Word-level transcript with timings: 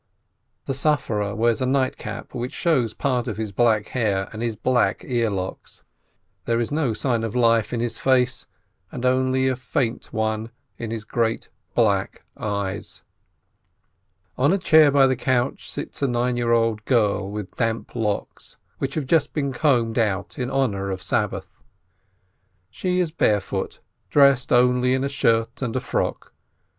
The 0.65 0.73
sufferer 0.73 1.35
wears 1.35 1.61
a 1.61 1.67
nightcap, 1.67 2.33
which 2.33 2.53
shows 2.53 2.91
part 2.91 3.27
of 3.27 3.37
his 3.37 3.51
black 3.51 3.89
hair 3.89 4.29
and 4.33 4.41
his 4.41 4.55
black 4.55 5.03
earlocks. 5.05 5.83
There 6.45 6.59
is 6.59 6.71
no 6.71 6.93
sign 6.95 7.23
of 7.23 7.35
life 7.35 7.71
in 7.71 7.81
his 7.81 7.99
face, 7.99 8.47
and 8.91 9.05
only 9.05 9.47
a 9.47 9.55
faint 9.55 10.11
one 10.11 10.49
in 10.79 10.89
his 10.89 11.03
great, 11.03 11.49
black 11.75 12.23
eyes. 12.35 13.03
On 14.39 14.51
a 14.51 14.57
chair 14.57 14.89
by 14.89 15.05
the 15.05 15.15
couch 15.15 15.69
sits 15.69 16.01
a 16.01 16.07
nine 16.07 16.35
year 16.35 16.51
old 16.51 16.83
girl 16.85 17.29
with 17.29 17.55
damp 17.55 17.95
locks, 17.95 18.57
which 18.79 18.95
have 18.95 19.05
just 19.05 19.33
been 19.33 19.53
combed 19.53 19.99
out 19.99 20.39
in 20.39 20.49
honor 20.49 20.89
of 20.89 21.03
Sabbath. 21.03 21.61
She 22.71 22.99
is 22.99 23.11
barefoot, 23.11 23.81
dressed 24.09 24.51
only 24.51 24.95
in 24.95 25.03
a 25.03 25.09
shirt 25.09 25.61
and 25.61 25.75
a 25.75 25.79
frock. 25.79 26.33